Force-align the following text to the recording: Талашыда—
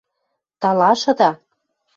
Талашыда— 0.61 1.29